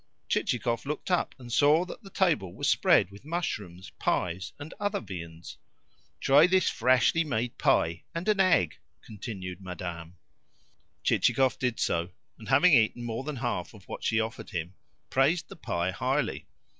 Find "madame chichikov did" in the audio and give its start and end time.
9.61-11.79